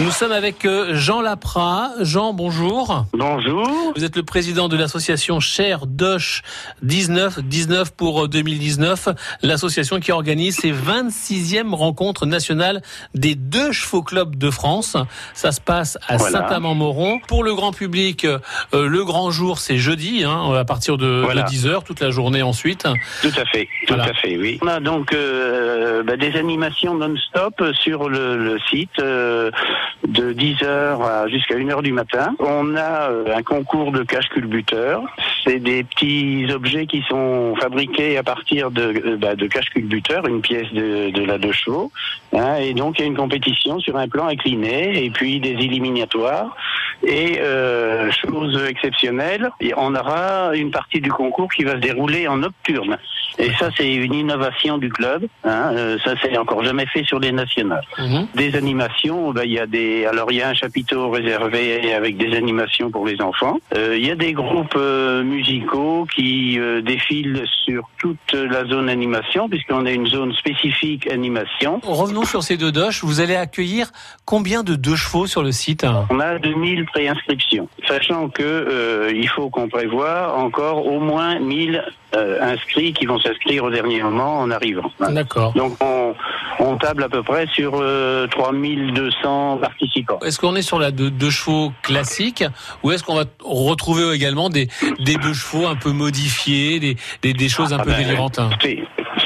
[0.00, 1.90] Nous sommes avec euh, Jean Lapras.
[2.00, 3.04] Jean, bonjour.
[3.12, 3.68] Bonjour.
[3.94, 6.40] Vous êtes le président de l'association Cher Doche
[6.82, 9.12] 19, 19 pour 2019, euh,
[9.42, 12.80] l'association qui organise ses 26e rencontres nationales
[13.14, 14.96] des deux chevaux clubs de France.
[15.34, 16.48] Ça se passe à Voilà.
[16.48, 17.20] Saint-Amand-Moron.
[17.28, 18.38] Pour le grand public, euh,
[18.72, 21.42] le grand jour, c'est jeudi, hein, à partir de, Voilà.
[21.44, 22.88] 10h, toute la journée ensuite.
[23.20, 24.04] Tout à fait, tout Voilà.
[24.04, 24.58] à fait, oui.
[24.62, 29.50] On a donc euh, bah, des animations non-stop sur le, le site euh,
[30.06, 30.64] de 10h
[31.02, 32.34] à jusqu'à 1h du matin.
[32.38, 35.02] On a euh, un concours de cache culbuteur.
[35.44, 40.26] C'est des petits objets qui sont fabriqués à partir de, euh, bah, de cache culbuteur,
[40.26, 41.90] une pièce de, de la deux chevaux.
[42.32, 45.52] hein, et donc il y a une compétition sur un plan incliné et puis des
[45.52, 46.56] éliminatoires.
[47.02, 52.38] Et euh, chose exceptionnelle, on aura une partie du concours qui va se dérouler en
[52.38, 52.98] nocturne.
[53.38, 55.26] Et ça, c'est une innovation du club.
[55.44, 57.84] Hein, euh, ça, c'est encore jamais fait sur les nationales.
[57.98, 58.26] Mhm.
[58.34, 60.06] Des animations, ben, il y a des.
[60.06, 63.58] Alors, il y a un chapiteau réservé avec des animations pour les enfants.
[63.76, 68.88] Euh, Il y a des groupes euh, musicaux qui euh, défilent sur toute la zone
[68.88, 71.80] animation, puisqu'on a une zone spécifique animation.
[71.82, 73.04] Revenons sur ces deux doches.
[73.04, 73.90] Vous allez accueillir
[74.24, 79.28] combien de deux chevaux sur le site On a 2000 préinscriptions, sachant que euh, il
[79.28, 84.38] faut qu'on prévoit encore au moins 1000 euh, inscrits qui vont s'inscrire au dernier moment
[84.40, 84.90] en arrivant.
[85.00, 85.52] D'accord.
[85.54, 86.14] Donc on,
[86.58, 90.18] on table à peu près sur euh, 3200 participants.
[90.24, 92.44] Est-ce qu'on est sur la deux, deux chevaux classique
[92.82, 94.68] ou est-ce qu'on va retrouver également des,
[95.00, 98.38] des deux chevaux un peu modifiés, des, des, des choses un Ah peu ben, délirantes
[98.38, 98.50] hein?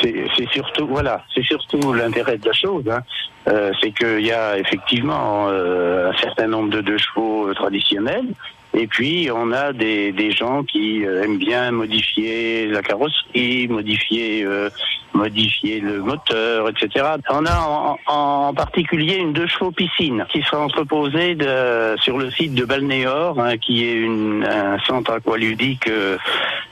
[0.00, 2.84] C'est surtout voilà, c'est surtout l'intérêt de la chose.
[2.90, 3.02] Hein.
[3.48, 8.26] Euh, c'est qu'il y a effectivement euh, un certain nombre de deux chevaux euh, traditionnels.
[8.74, 14.44] Et puis on a des, des gens qui euh, aiment bien modifier la carrosserie, modifier
[14.44, 14.68] euh,
[15.14, 17.06] modifier le moteur, etc.
[17.30, 22.30] On a en, en particulier une deux chevaux piscine qui sera entreposée de, sur le
[22.30, 26.18] site de Balnéor, hein, qui est une, un centre aqualudique euh,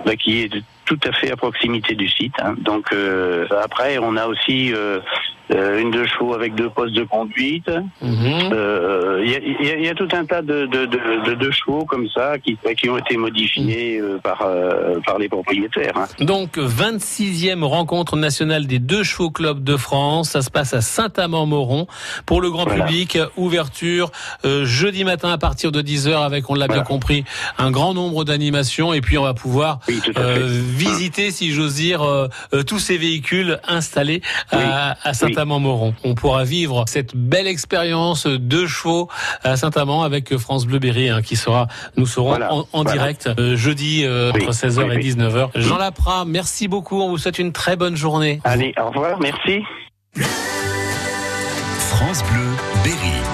[0.06, 2.34] bah, qui est tout à fait à proximité du site.
[2.38, 2.54] hein.
[2.58, 5.00] Donc euh, après, on a aussi euh,
[5.54, 7.68] euh, une deux chevaux avec deux postes de conduite.
[8.02, 8.50] Mhm.
[8.52, 10.86] Euh, Il y, a, il y a- il y a tout un tas de, de,
[10.86, 10.98] de,
[11.30, 15.28] de deux chevaux comme ça qui, qui ont été modifiés euh, par, euh, par les
[15.28, 15.92] propriétaires.
[15.96, 16.06] hein.
[16.20, 20.30] Donc 26e rencontre nationale des deux chevaux clubs de France.
[20.30, 21.86] Ça se passe à Saint-Amand-Moron.
[22.26, 22.84] Pour le grand Voilà.
[22.84, 24.10] public, ouverture
[24.44, 27.24] euh, jeudi matin à partir de 10h avec, on l'a bien compris,
[27.58, 32.02] un grand nombre d'animations et puis on va pouvoir Oui, euh, visiter, si j'ose dire,
[32.66, 34.20] tous ces véhicules installés
[34.50, 35.94] à, à Saint-Amand-Moron.
[36.04, 39.08] On pourra vivre cette belle expérience de chevaux
[39.44, 41.66] à Saint-Amand avec France Bleu Berry hein, qui sera,
[41.98, 42.92] nous serons Voilà, en, en voilà.
[42.92, 45.12] direct euh, jeudi euh, Oui, entre 16h oui, et oui.
[45.14, 45.50] 19h.
[45.56, 47.02] Jean Lapras, merci beaucoup.
[47.02, 48.40] On vous souhaite une très bonne journée.
[48.44, 49.60] Allez, au revoir, merci.
[51.78, 52.46] France Bleu,
[52.82, 53.25] Berry.